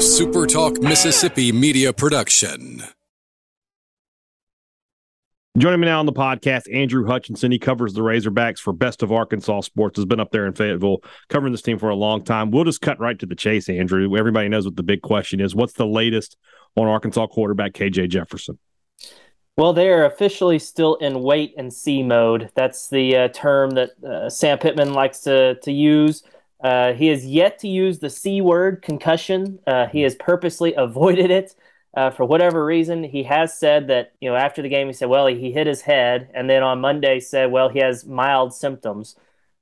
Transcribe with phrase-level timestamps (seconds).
[0.00, 2.82] SuperTalk Mississippi media production.
[5.58, 7.52] Joining me now on the podcast, Andrew Hutchinson.
[7.52, 9.98] He covers the Razorbacks for Best of Arkansas Sports.
[9.98, 12.50] Has been up there in Fayetteville covering this team for a long time.
[12.50, 14.16] We'll just cut right to the chase, Andrew.
[14.16, 15.54] Everybody knows what the big question is.
[15.54, 16.38] What's the latest
[16.76, 18.58] on Arkansas quarterback KJ Jefferson?
[19.58, 22.50] Well, they are officially still in wait and see mode.
[22.54, 26.22] That's the uh, term that uh, Sam Pittman likes to to use.
[26.62, 29.58] Uh, he has yet to use the C word, concussion.
[29.66, 31.54] Uh, he has purposely avoided it
[31.96, 33.02] uh, for whatever reason.
[33.02, 35.80] He has said that, you know, after the game, he said, well, he, hit his
[35.80, 36.30] head.
[36.34, 39.16] And then on Monday said, well, he has mild symptoms.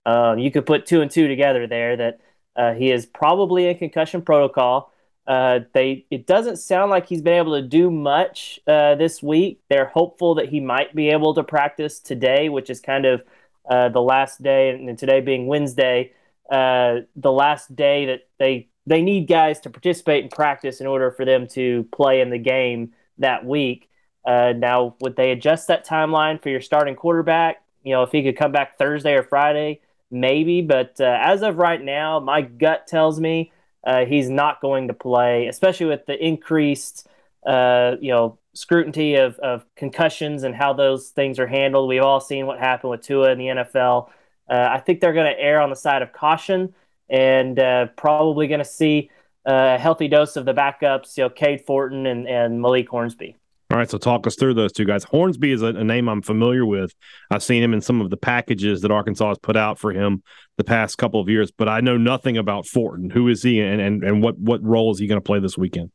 [0.05, 2.20] Um, you could put two and two together there that
[2.56, 4.92] uh, he is probably in concussion protocol.
[5.27, 9.61] Uh, they it doesn't sound like he's been able to do much uh, this week.
[9.69, 13.23] They're hopeful that he might be able to practice today, which is kind of
[13.69, 16.12] the last day, and today being Wednesday
[16.48, 21.11] uh, the last day that they they need guys to participate in practice in order
[21.11, 23.91] for them to play in the game that week.
[24.25, 27.62] Uh, now, would they adjust that timeline for your starting quarterback?
[27.83, 30.62] You know, if he could come back Thursday or Friday, maybe.
[30.62, 33.53] But uh, as of right now, my gut tells me
[33.84, 37.06] uh, he's not going to play, especially with the increased,
[37.47, 41.89] uh, you know, scrutiny of, of concussions and how those things are handled.
[41.89, 44.11] We've all seen what happened with Tua in the NFL.
[44.48, 46.74] Uh, I think they're going to err on the side of caution
[47.08, 49.10] and uh, probably going to see
[49.44, 53.36] a healthy dose of the backups, you know, Cade Fortin and, and Malik Hornsby.
[53.70, 55.04] All right, so talk us through those two guys.
[55.04, 56.94] Hornsby is a, a, name I'm familiar with.
[57.30, 60.22] I've seen him in some of the packages that Arkansas has put out for him
[60.56, 63.10] the past couple of years, but I know nothing about Fortin.
[63.10, 65.58] Who is he, and and, and what what role is he going to play this
[65.58, 65.91] weekend?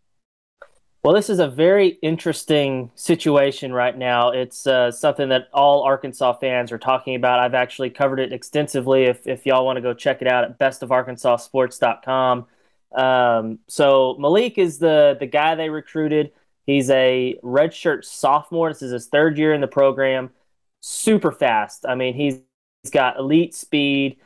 [1.03, 4.29] Well, this is a very interesting situation right now.
[4.29, 7.39] It's uh, something that all Arkansas fans are talking about.
[7.39, 9.03] I've actually covered it extensively.
[9.03, 12.45] If, if y'all want to go check it out at bestofarkansassports.com.
[12.95, 16.31] Um, so Malik is the the guy they recruited.
[16.65, 18.71] He's a redshirt sophomore.
[18.71, 20.29] This is his third year in the program.
[20.79, 21.85] Super fast.
[21.85, 22.39] I mean, he's,
[22.81, 24.19] he's got elite speed.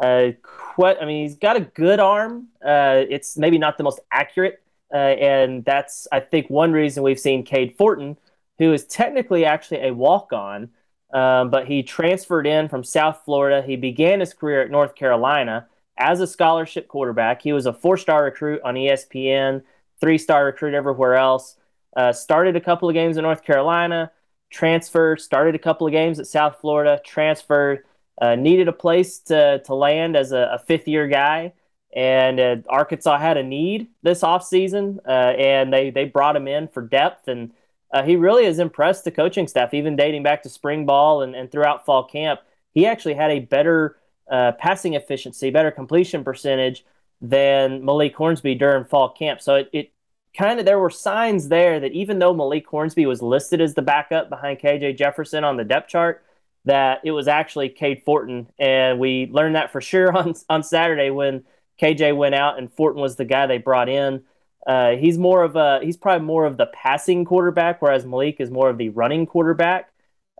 [0.00, 0.32] Uh,
[0.78, 2.48] I mean, he's got a good arm.
[2.64, 4.59] Uh, it's maybe not the most accurate
[4.92, 8.16] uh, and that's, I think, one reason we've seen Cade Fortin,
[8.58, 10.70] who is technically actually a walk on,
[11.12, 13.62] um, but he transferred in from South Florida.
[13.62, 17.42] He began his career at North Carolina as a scholarship quarterback.
[17.42, 19.62] He was a four star recruit on ESPN,
[20.00, 21.56] three star recruit everywhere else.
[21.96, 24.12] Uh, started a couple of games in North Carolina,
[24.50, 27.84] transferred, started a couple of games at South Florida, transferred,
[28.20, 31.52] uh, needed a place to, to land as a, a fifth year guy
[31.94, 36.68] and uh, Arkansas had a need this offseason, uh, and they they brought him in
[36.68, 37.52] for depth, and
[37.92, 41.34] uh, he really has impressed the coaching staff, even dating back to spring ball and,
[41.34, 42.40] and throughout fall camp.
[42.72, 43.96] He actually had a better
[44.30, 46.84] uh, passing efficiency, better completion percentage
[47.20, 49.40] than Malik Hornsby during fall camp.
[49.40, 49.92] So it, it
[50.36, 53.82] kind of there were signs there that even though Malik Hornsby was listed as the
[53.82, 56.24] backup behind KJ Jefferson on the depth chart,
[56.66, 61.10] that it was actually Cade Fortin, and we learned that for sure on on Saturday
[61.10, 61.44] when
[61.80, 64.22] KJ went out and Fortin was the guy they brought in.
[64.66, 68.50] Uh, he's more of a he's probably more of the passing quarterback, whereas Malik is
[68.50, 69.90] more of the running quarterback.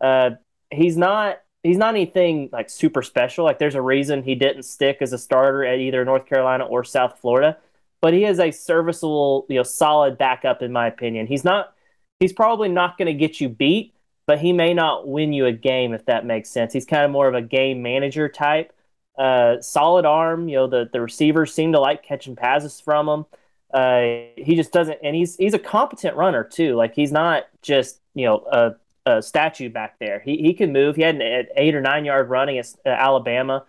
[0.01, 0.31] Uh,
[0.71, 3.45] he's not he's not anything like super special.
[3.45, 6.85] Like there's a reason he didn't stick as a starter at either North Carolina or
[6.85, 7.57] South Florida,
[8.01, 11.27] but he is a serviceable, you know, solid backup in my opinion.
[11.27, 11.73] He's not
[12.19, 13.95] he's probably not going to get you beat,
[14.27, 16.75] but he may not win you a game if that makes sense.
[16.75, 18.73] He's kind of more of a game manager type.
[19.19, 20.49] Uh, solid arm.
[20.49, 23.27] You know, the the receivers seem to like catching passes from him.
[23.73, 24.01] Uh,
[24.37, 26.75] he just doesn't, and he's he's a competent runner too.
[26.75, 28.75] Like he's not just you know a,
[29.11, 30.21] a statue back there.
[30.21, 30.97] He he can move.
[30.97, 33.65] He had an eight or nine yard running at uh, Alabama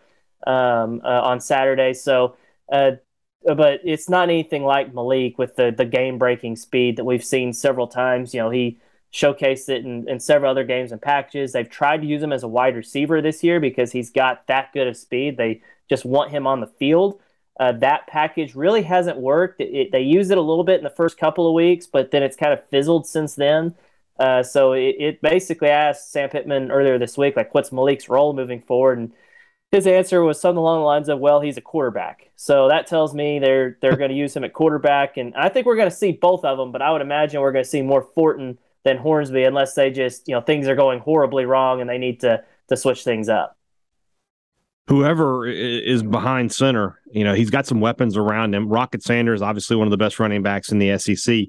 [0.48, 1.94] um, uh, on Saturday.
[1.94, 2.36] So,
[2.72, 2.92] uh,
[3.44, 7.54] but it's not anything like Malik with the the game breaking speed that we've seen
[7.54, 8.34] several times.
[8.34, 8.80] You know, he
[9.14, 11.52] showcased it in, in several other games and packages.
[11.52, 14.72] They've tried to use him as a wide receiver this year because he's got that
[14.74, 15.38] good of speed.
[15.38, 17.20] They just want him on the field.
[17.60, 19.60] Uh, that package really hasn't worked.
[19.60, 22.12] It, it, they used it a little bit in the first couple of weeks, but
[22.12, 23.76] then it's kind of fizzled since then.
[24.18, 28.34] Uh, so it, it, basically asked Sam Pittman earlier this week, like, what's Malik's role
[28.34, 29.00] moving forward?
[29.00, 29.12] And
[29.72, 33.14] his answer was something along the lines of, "Well, he's a quarterback." So that tells
[33.16, 35.96] me they're they're going to use him at quarterback, and I think we're going to
[35.96, 36.72] see both of them.
[36.72, 40.28] But I would imagine we're going to see more Fortin than Hornsby unless they just,
[40.28, 43.58] you know, things are going horribly wrong and they need to to switch things up.
[44.88, 48.68] Whoever is behind center, you know, he's got some weapons around him.
[48.68, 51.46] Rocket Sanders, obviously one of the best running backs in the SEC.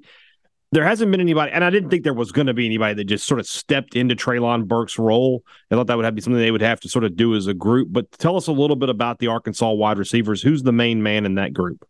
[0.70, 3.05] There hasn't been anybody, and I didn't think there was going to be anybody that
[3.05, 5.43] just sort of stepped into Treylon Burks' role.
[5.70, 7.46] I thought that would have be something they would have to sort of do as
[7.46, 7.88] a group.
[7.90, 10.40] But tell us a little bit about the Arkansas wide receivers.
[10.40, 11.87] Who's the main man in that group?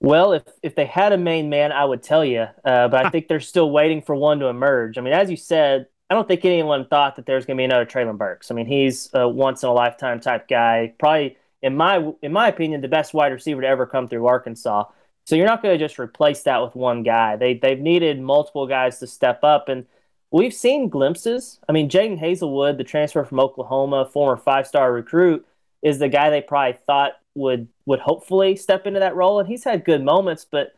[0.00, 3.10] Well, if if they had a main man, I would tell you, uh, but I
[3.10, 4.98] think they're still waiting for one to emerge.
[4.98, 7.64] I mean, as you said, I don't think anyone thought that there's going to be
[7.64, 8.50] another Treylon Burks.
[8.50, 12.48] I mean, he's a once in a lifetime type guy, probably in my in my
[12.48, 14.84] opinion, the best wide receiver to ever come through Arkansas.
[15.24, 17.36] So you're not going to just replace that with one guy.
[17.36, 19.86] They they've needed multiple guys to step up, and
[20.30, 21.58] we've seen glimpses.
[21.68, 25.46] I mean, Jadon Haselwood, the transfer from Oklahoma, former five star recruit,
[25.82, 29.64] is the guy they probably thought would would hopefully step into that role, and he's
[29.64, 30.74] had good moments, but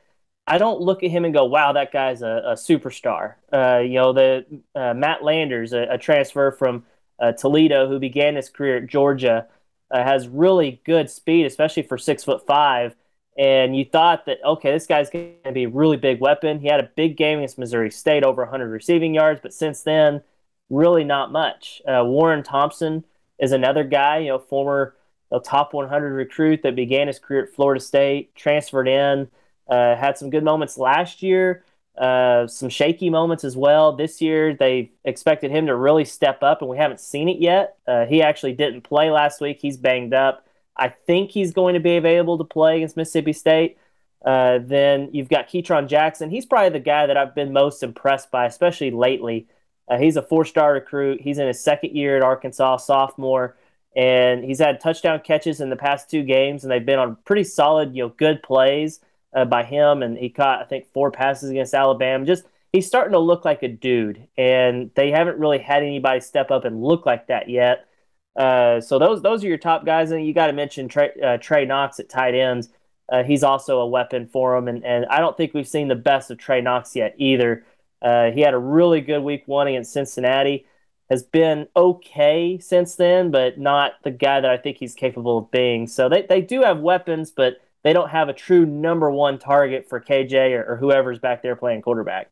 [0.47, 3.95] I don't look at him and go, "Wow, that guy's a, a superstar." Uh, you
[3.95, 6.85] know, the uh, Matt Landers, a, a transfer from
[7.19, 9.47] uh, Toledo, who began his career at Georgia,
[9.91, 12.97] uh, has really good speed, especially for six foot five.
[13.37, 16.61] And you thought that okay, this guy's going to be a really big weapon.
[16.61, 20.23] He had a big game against Missouri State, over 100 receiving yards, but since then,
[20.71, 21.81] really not much.
[21.87, 23.05] Uh, Warren Thompson
[23.39, 24.95] is another guy, you know, former
[25.31, 29.29] a top 100 recruit that began his career at Florida State, transferred in,
[29.69, 31.65] uh, had some good moments last year,
[31.99, 33.93] uh, some shaky moments as well.
[33.93, 37.77] This year, they expected him to really step up, and we haven't seen it yet.
[37.87, 39.59] Uh, he actually didn't play last week.
[39.61, 40.47] He's banged up.
[40.77, 43.79] I think he's going to be available to play against Mississippi State.
[44.25, 46.31] Uh, then you've got Ketron Jackson.
[46.31, 49.49] He's probably the guy that I've been most impressed by, especially lately.
[49.89, 51.21] Uh, he's a four star recruit.
[51.21, 53.57] He's in his second year at Arkansas, sophomore
[53.99, 57.43] and he's had touchdown catches in the past two games, and they've been on pretty
[57.43, 59.01] solid, you know, good plays
[59.35, 60.05] uh, by him.
[60.05, 62.25] And he caught, I think, four passes against Alabama.
[62.25, 66.53] Just he's starting to look like a dude, and they haven't really had anybody step
[66.53, 67.89] up and look like that yet.
[68.37, 71.39] Uh, so those those are your top guys, and you got to mention Trey, uh,
[71.39, 72.69] Trey Knox at tight ends.
[73.09, 75.97] Uh, he's also a weapon for him, and, and I don't think we've seen the
[75.97, 77.65] best of Trey Knox yet either.
[78.01, 80.67] Uh, he had a really good week one against Cincinnati
[81.09, 85.51] has been okay since then, but not the guy that I think he's capable of
[85.51, 85.87] being.
[85.87, 89.89] So they, they do have weapons, but they don't have a true number one target
[89.89, 92.31] for KJ or, or whoever's back there playing quarterback.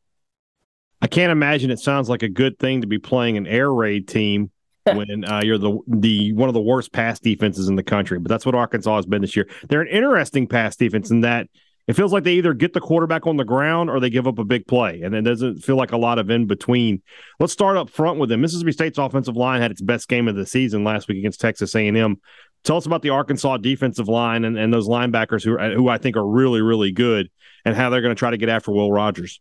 [1.00, 4.08] I can't imagine it sounds like a good thing to be playing an air raid
[4.08, 4.50] team
[4.84, 8.18] when uh, you're the the one of the worst pass defenses in the country.
[8.18, 9.48] But that's what Arkansas has been this year.
[9.68, 11.48] They're an interesting pass defense in that
[11.86, 14.38] it feels like they either get the quarterback on the ground or they give up
[14.38, 17.02] a big play, and it doesn't feel like a lot of in between.
[17.38, 18.40] Let's start up front with them.
[18.40, 21.74] Mississippi State's offensive line had its best game of the season last week against Texas
[21.74, 22.20] A&M.
[22.64, 25.98] Tell us about the Arkansas defensive line and, and those linebackers who uh, who I
[25.98, 27.30] think are really really good,
[27.64, 29.40] and how they're going to try to get after Will Rogers.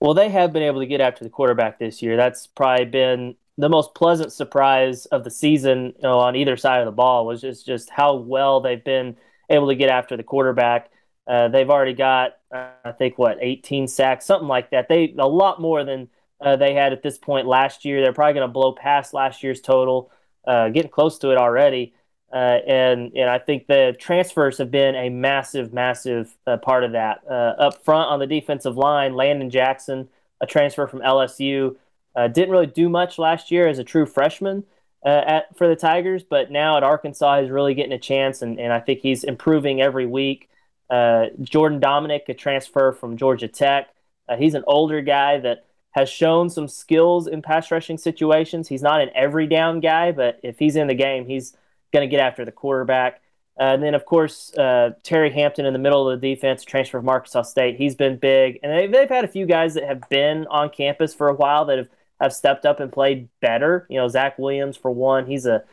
[0.00, 2.16] Well, they have been able to get after the quarterback this year.
[2.16, 6.78] That's probably been the most pleasant surprise of the season you know, on either side
[6.78, 9.16] of the ball was just just how well they've been
[9.50, 10.90] able to get after the quarterback.
[11.28, 14.88] Uh, they've already got, uh, I think, what, 18 sacks, something like that.
[14.88, 16.08] They a lot more than
[16.40, 18.00] uh, they had at this point last year.
[18.00, 20.10] They're probably going to blow past last year's total,
[20.46, 21.92] uh, getting close to it already.
[22.32, 26.92] Uh, and and I think the transfers have been a massive, massive uh, part of
[26.92, 27.22] that.
[27.28, 30.08] up front on the defensive line, Landon Jackson,
[30.40, 31.76] a transfer from LSU,
[32.16, 34.64] didn't really do much last year as a true freshman.
[35.04, 38.72] at for the Tigers, but now at Arkansas, he's really getting a chance, and, and
[38.72, 40.48] I think he's improving every week.
[40.90, 43.88] Uh, Jordan Domineck, a transfer from Georgia Tech.
[44.28, 48.68] Uh, he's an older guy that has shown some skills in pass rushing situations.
[48.68, 51.56] He's not an every down guy, but if he's in the game, he's
[51.92, 53.20] going to get after the quarterback.
[53.58, 57.00] Uh, and then, of course, uh, Terry Hampton in the middle of the defense, transfer
[57.00, 57.76] from Arkansas State.
[57.76, 58.60] He's been big.
[58.62, 61.64] And they've, they've had a few guys that have been on campus for a while
[61.64, 61.88] that have,
[62.20, 63.86] have stepped up and played better.
[63.90, 65.64] You know, Zach Williams, for one, he's a,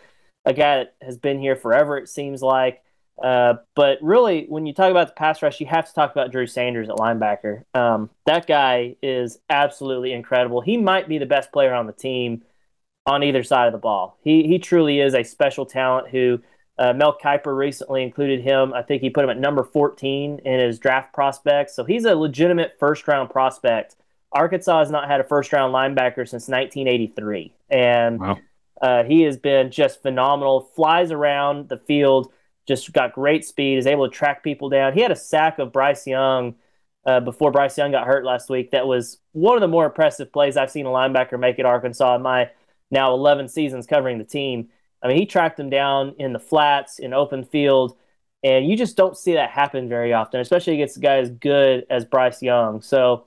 [0.45, 2.81] a guy that has been here forever, it seems like.
[3.22, 6.31] Uh, but really, when you talk about the pass rush, you have to talk about
[6.31, 7.63] Drew Sanders at linebacker.
[7.74, 10.62] Um, that guy is absolutely incredible.
[10.62, 12.43] He might be the best player on the team
[13.05, 14.17] on either side of the ball.
[14.24, 16.10] He he truly is a special talent.
[16.10, 16.41] Who
[16.77, 18.74] uh, Mel Kiper recently included him.
[18.74, 21.74] I think he put him at number 14 in his draft prospects.
[21.74, 23.95] So he's a legitimate first round prospect.
[24.34, 28.38] Arkansas has not had a first round linebacker since 1983, and wow.
[28.81, 30.69] uh, he has been just phenomenal.
[30.75, 32.34] Flies around the field
[32.67, 34.93] just got great speed, is able to track people down.
[34.93, 36.55] He had a sack of Bryce Young
[37.05, 38.72] uh, before Bryce Young got hurt last week.
[38.72, 42.15] That was one of the more impressive plays I've seen a linebacker make at Arkansas
[42.15, 42.50] in my
[42.91, 44.69] now 11 seasons covering the team.
[45.03, 47.98] I mean, he tracked him down in the flats, in open field,
[48.43, 51.86] and you just don't see that happen very often, especially against a guy as good
[51.89, 52.81] as Bryce Young.
[52.81, 53.25] So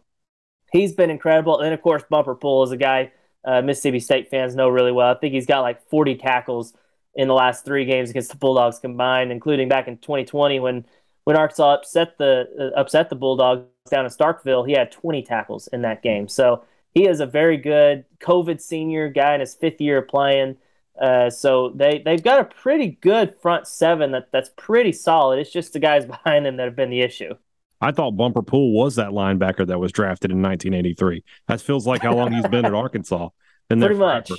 [0.73, 1.61] he's been incredible.
[1.61, 3.13] And of course, Bumper Pool is a guy
[3.45, 5.11] uh, Mississippi State fans know really well.
[5.11, 6.75] I think he's got like 40 tackles
[7.19, 10.87] in the last three games against the Bulldogs combined, including back in 2020 when
[11.25, 14.67] when Arkansas upset the uh, upset the Bulldogs down in Starkville.
[14.67, 19.11] He had 20 tackles in that game, so he is a very good COVID senior
[19.11, 20.57] guy in his fifth year of playing.
[20.99, 25.41] Uh, so they they've got a pretty good front seven that that's pretty solid.
[25.41, 27.35] It's just the guys behind them that have been the issue.
[27.81, 31.23] I thought Bumper Pool was that linebacker that was drafted in 1983.
[31.47, 33.29] That feels like how long he's been at Arkansas.
[33.71, 34.33] And Pretty much.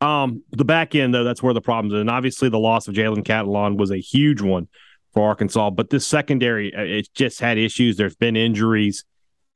[0.00, 2.00] Um, the back end though, that's where the problems are.
[2.00, 4.68] And obviously, the loss of Jalen Catalon was a huge one
[5.12, 5.70] for Arkansas.
[5.70, 7.96] But this secondary, uh, it just had issues.
[7.96, 9.04] There's been injuries.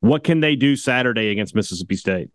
[0.00, 2.30] What can they do Saturday against Mississippi State?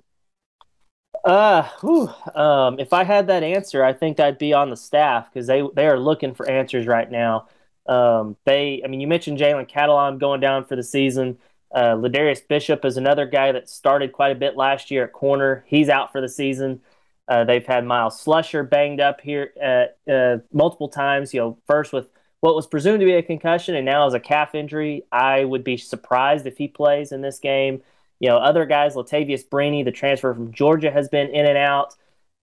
[1.25, 5.27] Uh, whew, um, if I had that answer, I think I'd be on the staff
[5.33, 7.47] because they they are looking for answers right now.
[7.87, 11.39] Um, they, I mean, you mentioned Jalen Catalon going down for the season.
[11.73, 15.63] Uh, LaDarrius Bishop is another guy that started quite a bit last year at corner.
[15.67, 16.81] He's out for the season.
[17.27, 21.33] Uh, they've had Myles Slusher banged up here uh, uh, multiple times.
[21.33, 22.07] You know, first with
[22.41, 25.03] what was presumed to be a concussion, and now as a calf injury.
[25.11, 27.81] I would be surprised if he plays in this game.
[28.19, 31.95] You know, other guys, Latavious Brini, the transfer from Georgia, has been in and out.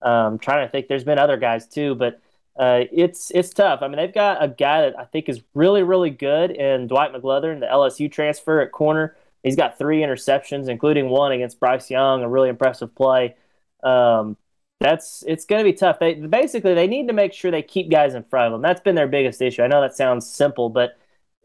[0.03, 2.21] Um, trying to think, there's been other guys too, but
[2.59, 3.81] uh, it's it's tough.
[3.83, 7.13] I mean, they've got a guy that I think is really really good in Dwight
[7.13, 9.17] McGlothern, the LSU transfer at corner.
[9.43, 13.37] He's got three interceptions, including one against Bryce Young, a really impressive play.
[13.83, 14.37] Um,
[14.83, 15.99] that's it's going to be tough.
[15.99, 18.63] They basically they need to make sure they keep guys in front of them.
[18.63, 19.63] That's been their biggest issue.
[19.63, 20.99] I know that sounds simple, but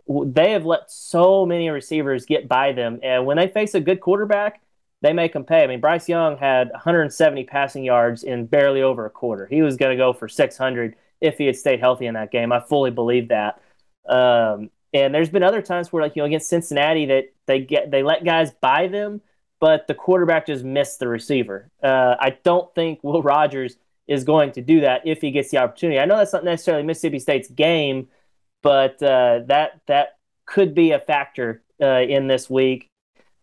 [0.08, 4.02] they have let so many receivers get by them, and when they face a good
[4.02, 4.62] quarterback,
[5.02, 5.64] they make them pay.
[5.64, 9.46] I mean, Bryce Young had 170 passing yards in barely over a quarter.
[9.46, 12.52] He was going to go for 600 if he had stayed healthy in that game.
[12.52, 13.62] I fully believe that.
[14.08, 17.92] Um, and there's been other times where, like you know, against Cincinnati, that they get
[17.92, 19.22] they let guys buy them,
[19.60, 21.70] but the quarterback just missed the receiver.
[21.82, 25.58] Uh, I don't think Will Rogers is going to do that if he gets the
[25.58, 26.00] opportunity.
[26.00, 28.08] I know that's not necessarily Mississippi State's game,
[28.62, 32.90] but uh, that that could be a factor uh, in this week.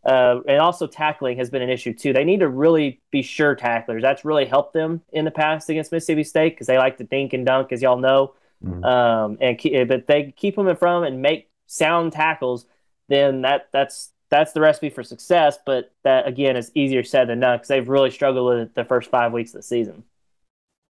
[0.04, 2.12] Uh, and also tackling has been an issue too.
[2.12, 4.02] They need to really be sure tacklers.
[4.02, 7.32] That's really helped them in the past against Mississippi State because they like to dink
[7.32, 8.34] and dunk, as y'all know.
[8.62, 8.84] Mm-hmm.
[8.84, 12.66] Um, and but they keep them in front and make sound tackles.
[13.08, 15.58] Then that that's that's the recipe for success.
[15.64, 18.84] But that again is easier said than done because they've really struggled with it the
[18.84, 20.04] first five weeks of the season.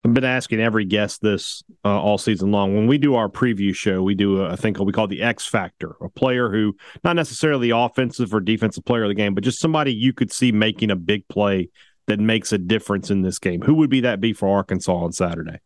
[0.04, 2.75] I've been asking every guest this uh, all season long.
[2.75, 5.47] When we do our preview show, we do a, a thing we call the X
[5.47, 9.45] Factor, a player who not necessarily the offensive or defensive player of the game, but
[9.45, 11.68] just somebody you could see making a big play
[12.07, 13.61] that makes a difference in this game.
[13.62, 15.61] Who would be that be for Arkansas on Saturday?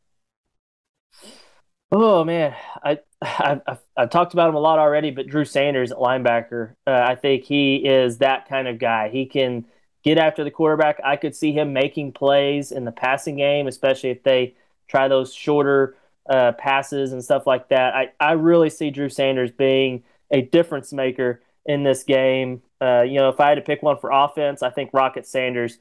[1.90, 5.92] Oh man, I, I have I've talked about him a lot already, but Drew Sanders
[5.92, 9.08] at linebacker, uh, I think he is that kind of guy.
[9.08, 9.64] He can
[10.02, 11.00] get after the quarterback.
[11.04, 14.54] I could see him making plays in the passing game, especially if they
[14.88, 15.96] try those shorter
[16.28, 17.94] uh, passes and stuff like that.
[17.94, 22.62] I, I really see Drew Sanders being a difference maker in this game.
[22.80, 25.78] Uh, you know, if I had to pick one for offense, I think Rocket Sanders.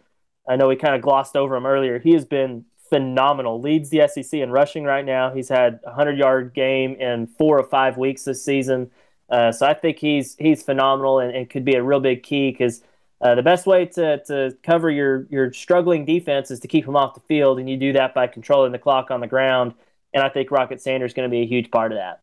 [0.47, 1.99] I know we kind of glossed over him earlier.
[1.99, 3.59] He has been phenomenal.
[3.59, 5.33] Leads the SEC in rushing right now.
[5.33, 8.91] He's had a hundred yard game in four or five weeks this season.
[9.29, 12.51] Uh, so I think he's he's phenomenal and, and could be a real big key
[12.51, 12.83] because
[13.21, 16.95] uh, the best way to, to cover your, your struggling defense is to keep them
[16.95, 19.73] off the field, and you do that by controlling the clock on the ground.
[20.13, 22.21] And I think Rocket Sanders is going to be a huge part of that.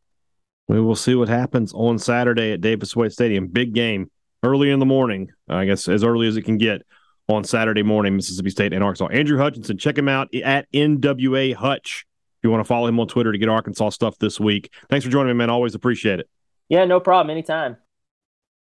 [0.67, 3.47] We will see what happens on Saturday at Davis Wade Stadium.
[3.47, 4.11] Big game
[4.43, 6.83] early in the morning, I guess as early as it can get
[7.28, 9.08] on Saturday morning, Mississippi State and Arkansas.
[9.08, 12.06] Andrew Hutchinson, check him out at NWA Hutch.
[12.38, 14.73] If you want to follow him on Twitter to get Arkansas stuff this week.
[14.88, 15.50] Thanks for joining me, man.
[15.50, 16.28] Always appreciate it.
[16.68, 17.30] Yeah, no problem.
[17.30, 17.76] Anytime.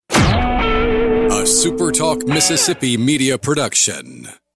[0.09, 4.27] A SuperTalk Mississippi media production.